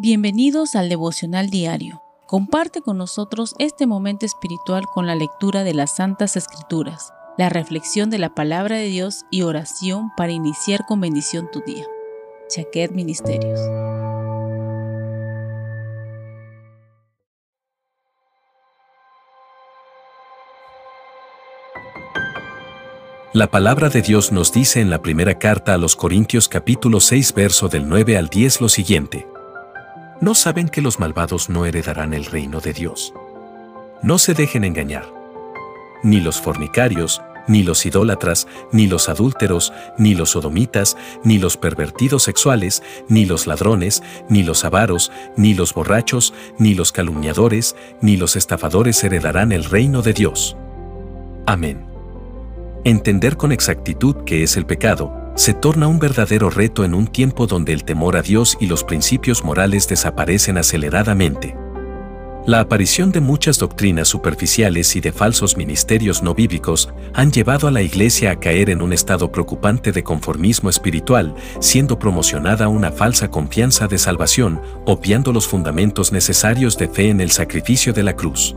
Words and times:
Bienvenidos 0.00 0.76
al 0.76 0.88
devocional 0.88 1.50
diario. 1.50 2.04
Comparte 2.28 2.82
con 2.82 2.98
nosotros 2.98 3.56
este 3.58 3.84
momento 3.88 4.26
espiritual 4.26 4.84
con 4.86 5.08
la 5.08 5.16
lectura 5.16 5.64
de 5.64 5.74
las 5.74 5.96
Santas 5.96 6.36
Escrituras, 6.36 7.12
la 7.36 7.48
reflexión 7.48 8.08
de 8.08 8.18
la 8.18 8.32
palabra 8.32 8.76
de 8.76 8.84
Dios 8.84 9.24
y 9.32 9.42
oración 9.42 10.12
para 10.16 10.30
iniciar 10.30 10.86
con 10.86 11.00
bendición 11.00 11.48
tu 11.50 11.62
día. 11.62 11.84
Chaquet 12.48 12.92
Ministerios. 12.92 13.58
La 23.32 23.50
palabra 23.50 23.88
de 23.88 24.02
Dios 24.02 24.30
nos 24.30 24.52
dice 24.52 24.80
en 24.80 24.90
la 24.90 25.02
primera 25.02 25.40
carta 25.40 25.74
a 25.74 25.76
los 25.76 25.96
Corintios 25.96 26.48
capítulo 26.48 27.00
6 27.00 27.34
verso 27.34 27.68
del 27.68 27.88
9 27.88 28.16
al 28.16 28.28
10 28.28 28.60
lo 28.60 28.68
siguiente. 28.68 29.26
¿No 30.20 30.34
saben 30.34 30.68
que 30.68 30.82
los 30.82 30.98
malvados 30.98 31.48
no 31.48 31.64
heredarán 31.64 32.12
el 32.12 32.24
reino 32.24 32.60
de 32.60 32.72
Dios? 32.72 33.14
No 34.02 34.18
se 34.18 34.34
dejen 34.34 34.64
engañar. 34.64 35.04
Ni 36.02 36.20
los 36.20 36.40
fornicarios, 36.40 37.22
ni 37.46 37.62
los 37.62 37.86
idólatras, 37.86 38.48
ni 38.72 38.88
los 38.88 39.08
adúlteros, 39.08 39.72
ni 39.96 40.14
los 40.14 40.30
sodomitas, 40.30 40.96
ni 41.22 41.38
los 41.38 41.56
pervertidos 41.56 42.24
sexuales, 42.24 42.82
ni 43.08 43.26
los 43.26 43.46
ladrones, 43.46 44.02
ni 44.28 44.42
los 44.42 44.64
avaros, 44.64 45.12
ni 45.36 45.54
los 45.54 45.72
borrachos, 45.72 46.34
ni 46.58 46.74
los 46.74 46.90
calumniadores, 46.90 47.76
ni 48.00 48.16
los 48.16 48.34
estafadores 48.34 49.02
heredarán 49.04 49.52
el 49.52 49.64
reino 49.64 50.02
de 50.02 50.14
Dios. 50.14 50.56
Amén. 51.46 51.86
Entender 52.82 53.36
con 53.36 53.52
exactitud 53.52 54.16
qué 54.26 54.42
es 54.42 54.56
el 54.56 54.66
pecado, 54.66 55.12
se 55.38 55.54
torna 55.54 55.86
un 55.86 56.00
verdadero 56.00 56.50
reto 56.50 56.84
en 56.84 56.94
un 56.94 57.06
tiempo 57.06 57.46
donde 57.46 57.72
el 57.72 57.84
temor 57.84 58.16
a 58.16 58.22
Dios 58.22 58.58
y 58.60 58.66
los 58.66 58.82
principios 58.82 59.44
morales 59.44 59.86
desaparecen 59.86 60.58
aceleradamente. 60.58 61.56
La 62.44 62.58
aparición 62.58 63.12
de 63.12 63.20
muchas 63.20 63.56
doctrinas 63.58 64.08
superficiales 64.08 64.96
y 64.96 65.00
de 65.00 65.12
falsos 65.12 65.56
ministerios 65.56 66.24
no 66.24 66.34
bíblicos 66.34 66.92
han 67.14 67.30
llevado 67.30 67.68
a 67.68 67.70
la 67.70 67.82
Iglesia 67.82 68.32
a 68.32 68.40
caer 68.40 68.68
en 68.68 68.82
un 68.82 68.92
estado 68.92 69.30
preocupante 69.30 69.92
de 69.92 70.02
conformismo 70.02 70.70
espiritual, 70.70 71.36
siendo 71.60 72.00
promocionada 72.00 72.66
una 72.66 72.90
falsa 72.90 73.30
confianza 73.30 73.86
de 73.86 73.98
salvación, 73.98 74.60
obviando 74.86 75.32
los 75.32 75.46
fundamentos 75.46 76.10
necesarios 76.10 76.76
de 76.78 76.88
fe 76.88 77.10
en 77.10 77.20
el 77.20 77.30
sacrificio 77.30 77.92
de 77.92 78.02
la 78.02 78.16
cruz. 78.16 78.56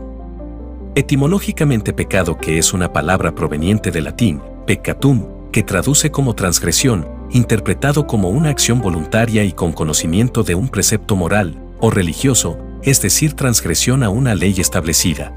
Etimológicamente 0.96 1.92
pecado 1.92 2.38
que 2.38 2.58
es 2.58 2.72
una 2.72 2.92
palabra 2.92 3.36
proveniente 3.36 3.92
del 3.92 4.04
latín, 4.04 4.42
peccatum, 4.66 5.31
que 5.52 5.62
traduce 5.62 6.10
como 6.10 6.34
transgresión, 6.34 7.06
interpretado 7.30 8.06
como 8.06 8.30
una 8.30 8.48
acción 8.48 8.80
voluntaria 8.80 9.44
y 9.44 9.52
con 9.52 9.72
conocimiento 9.72 10.42
de 10.42 10.54
un 10.54 10.68
precepto 10.68 11.14
moral 11.14 11.62
o 11.78 11.90
religioso, 11.90 12.58
es 12.82 13.00
decir, 13.02 13.34
transgresión 13.34 14.02
a 14.02 14.08
una 14.08 14.34
ley 14.34 14.54
establecida. 14.58 15.36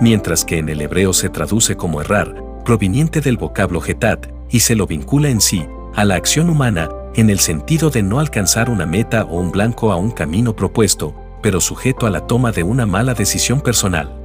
Mientras 0.00 0.44
que 0.44 0.58
en 0.58 0.68
el 0.68 0.80
hebreo 0.80 1.12
se 1.12 1.28
traduce 1.28 1.76
como 1.76 2.00
errar, 2.00 2.34
proveniente 2.64 3.20
del 3.20 3.36
vocablo 3.36 3.80
getat, 3.80 4.26
y 4.50 4.60
se 4.60 4.74
lo 4.74 4.86
vincula 4.86 5.28
en 5.28 5.40
sí 5.40 5.64
a 5.94 6.04
la 6.04 6.16
acción 6.16 6.50
humana 6.50 6.88
en 7.14 7.30
el 7.30 7.38
sentido 7.38 7.90
de 7.90 8.02
no 8.02 8.20
alcanzar 8.20 8.70
una 8.70 8.86
meta 8.86 9.24
o 9.24 9.40
un 9.40 9.50
blanco 9.50 9.92
a 9.92 9.96
un 9.96 10.10
camino 10.10 10.54
propuesto, 10.54 11.14
pero 11.42 11.60
sujeto 11.60 12.06
a 12.06 12.10
la 12.10 12.26
toma 12.26 12.52
de 12.52 12.62
una 12.62 12.86
mala 12.86 13.14
decisión 13.14 13.60
personal. 13.60 14.19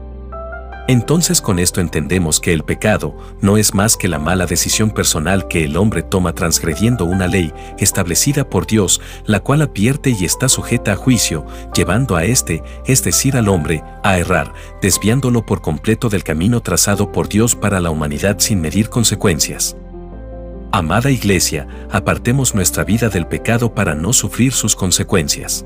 Entonces 0.88 1.42
con 1.42 1.58
esto 1.58 1.82
entendemos 1.82 2.40
que 2.40 2.54
el 2.54 2.64
pecado 2.64 3.18
no 3.42 3.58
es 3.58 3.74
más 3.74 3.98
que 3.98 4.08
la 4.08 4.20
mala 4.20 4.46
decisión 4.46 4.92
personal 4.92 5.48
que 5.48 5.64
el 5.64 5.78
hombre 5.78 6.04
toma 6.04 6.34
transgrediendo 6.34 7.06
una 7.06 7.28
ley 7.28 7.52
establecida 7.80 8.48
por 8.48 8.68
Dios, 8.68 9.02
la 9.26 9.40
cual 9.40 9.64
advierte 9.64 10.12
y 10.12 10.26
está 10.26 10.48
sujeta 10.48 10.94
a 10.94 10.96
juicio, 10.96 11.48
llevando 11.74 12.16
a 12.16 12.26
éste, 12.26 12.62
es 12.86 13.04
decir, 13.04 13.36
al 13.36 13.50
hombre, 13.50 13.84
a 14.04 14.20
errar, 14.20 14.54
desviándolo 14.80 15.44
por 15.44 15.62
completo 15.62 16.08
del 16.08 16.24
camino 16.24 16.62
trazado 16.62 17.12
por 17.12 17.30
Dios 17.30 17.56
para 17.56 17.80
la 17.80 17.90
humanidad 17.90 18.38
sin 18.38 18.62
medir 18.62 18.90
consecuencias. 18.90 19.76
Amada 20.72 21.10
Iglesia, 21.10 21.68
apartemos 21.90 22.54
nuestra 22.54 22.84
vida 22.84 23.10
del 23.10 23.26
pecado 23.26 23.74
para 23.74 23.96
no 23.96 24.14
sufrir 24.14 24.54
sus 24.54 24.76
consecuencias. 24.76 25.66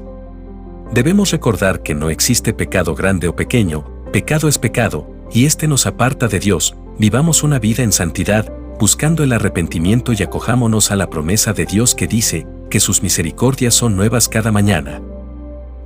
Debemos 0.94 1.32
recordar 1.32 1.84
que 1.84 1.94
no 1.94 2.10
existe 2.10 2.54
pecado 2.54 2.96
grande 2.96 3.28
o 3.28 3.36
pequeño, 3.36 3.99
Pecado 4.12 4.48
es 4.48 4.58
pecado, 4.58 5.08
y 5.32 5.46
éste 5.46 5.68
nos 5.68 5.86
aparta 5.86 6.28
de 6.28 6.40
Dios, 6.40 6.76
vivamos 6.98 7.44
una 7.44 7.60
vida 7.60 7.84
en 7.84 7.92
santidad, 7.92 8.52
buscando 8.80 9.24
el 9.24 9.32
arrepentimiento 9.32 10.14
y 10.14 10.24
acojámonos 10.24 10.90
a 10.90 10.96
la 10.96 11.12
promesa 11.12 11.54
de 11.54 11.66
Dios 11.66 11.94
que 11.94 12.08
dice, 12.08 12.48
que 12.72 12.80
sus 12.80 13.04
misericordias 13.04 13.76
son 13.76 13.96
nuevas 13.96 14.28
cada 14.28 14.52
mañana. 14.52 15.00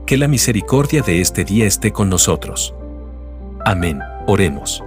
Que 0.05 0.15
la 0.15 0.29
misericordia 0.29 1.01
de 1.01 1.19
este 1.19 1.43
día 1.43 1.65
esté 1.65 1.91
con 1.91 2.09
nosotros. 2.09 2.73
Amén, 3.65 3.99
oremos. 4.25 4.81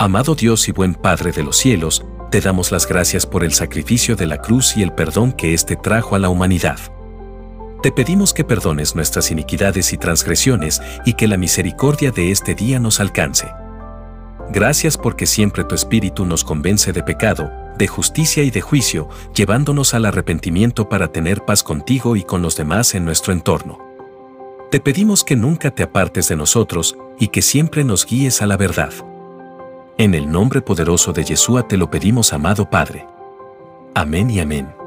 Amado 0.00 0.34
Dios 0.34 0.68
y 0.68 0.72
buen 0.72 0.94
Padre 0.94 1.30
de 1.30 1.44
los 1.44 1.56
cielos, 1.56 2.04
te 2.32 2.40
damos 2.40 2.72
las 2.72 2.88
gracias 2.88 3.24
por 3.24 3.44
el 3.44 3.52
sacrificio 3.52 4.16
de 4.16 4.26
la 4.26 4.38
cruz 4.38 4.76
y 4.76 4.82
el 4.82 4.92
perdón 4.92 5.30
que 5.30 5.54
éste 5.54 5.76
trajo 5.76 6.16
a 6.16 6.18
la 6.18 6.28
humanidad. 6.28 6.78
Te 7.82 7.90
pedimos 7.90 8.32
que 8.32 8.44
perdones 8.44 8.94
nuestras 8.94 9.32
iniquidades 9.32 9.92
y 9.92 9.98
transgresiones 9.98 10.80
y 11.04 11.14
que 11.14 11.26
la 11.26 11.36
misericordia 11.36 12.12
de 12.12 12.30
este 12.30 12.54
día 12.54 12.78
nos 12.78 13.00
alcance. 13.00 13.50
Gracias 14.50 14.96
porque 14.96 15.26
siempre 15.26 15.64
tu 15.64 15.74
Espíritu 15.74 16.24
nos 16.24 16.44
convence 16.44 16.92
de 16.92 17.02
pecado, 17.02 17.50
de 17.76 17.88
justicia 17.88 18.44
y 18.44 18.52
de 18.52 18.60
juicio, 18.60 19.08
llevándonos 19.34 19.94
al 19.94 20.04
arrepentimiento 20.04 20.88
para 20.88 21.08
tener 21.08 21.44
paz 21.44 21.64
contigo 21.64 22.14
y 22.14 22.22
con 22.22 22.40
los 22.40 22.56
demás 22.56 22.94
en 22.94 23.04
nuestro 23.04 23.32
entorno. 23.32 23.80
Te 24.70 24.78
pedimos 24.78 25.24
que 25.24 25.34
nunca 25.34 25.72
te 25.72 25.82
apartes 25.82 26.28
de 26.28 26.36
nosotros 26.36 26.96
y 27.18 27.28
que 27.28 27.42
siempre 27.42 27.82
nos 27.82 28.06
guíes 28.06 28.42
a 28.42 28.46
la 28.46 28.56
verdad. 28.56 28.92
En 29.98 30.14
el 30.14 30.30
nombre 30.30 30.62
poderoso 30.62 31.12
de 31.12 31.24
Yeshua 31.24 31.66
te 31.66 31.76
lo 31.76 31.90
pedimos, 31.90 32.32
amado 32.32 32.70
Padre. 32.70 33.06
Amén 33.94 34.30
y 34.30 34.38
amén. 34.38 34.81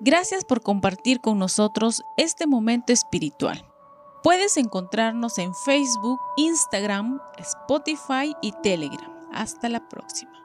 Gracias 0.00 0.44
por 0.44 0.60
compartir 0.62 1.20
con 1.20 1.38
nosotros 1.38 2.02
este 2.16 2.46
momento 2.46 2.92
espiritual. 2.92 3.64
Puedes 4.22 4.56
encontrarnos 4.56 5.38
en 5.38 5.54
Facebook, 5.54 6.18
Instagram, 6.36 7.20
Spotify 7.38 8.34
y 8.40 8.52
Telegram. 8.62 9.12
Hasta 9.32 9.68
la 9.68 9.88
próxima. 9.88 10.43